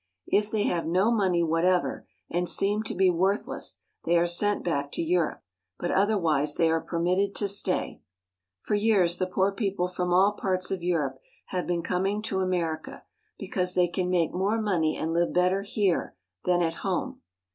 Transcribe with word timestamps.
If 0.25 0.49
they 0.49 0.63
have 0.63 0.87
no 0.87 1.11
money 1.11 1.43
whatever, 1.43 2.07
and 2.27 2.49
seem 2.49 2.81
to 2.85 2.95
be 2.95 3.11
worthless, 3.11 3.81
they 4.03 4.17
are 4.17 4.25
sent 4.25 4.63
back 4.63 4.91
to 4.93 5.01
Europe; 5.03 5.43
but 5.77 5.91
otherwise 5.91 6.55
they 6.55 6.71
are 6.71 6.81
permitted 6.81 7.35
to 7.35 7.47
stay. 7.47 8.01
For 8.63 8.73
years 8.73 9.19
the 9.19 9.27
poor 9.27 9.51
people 9.51 9.87
from 9.87 10.11
all 10.11 10.31
parts 10.31 10.71
of 10.71 10.81
Europe 10.81 11.19
have 11.49 11.67
been 11.67 11.83
coming 11.83 12.23
to 12.23 12.39
America, 12.39 13.03
because 13.37 13.75
they 13.75 13.87
can 13.87 14.09
make 14.09 14.33
more 14.33 14.59
money 14.59 14.97
and 14.97 15.13
live 15.13 15.33
better 15.33 15.61
here 15.61 16.15
than 16.45 16.63
at 16.63 16.73
home. 16.81 17.21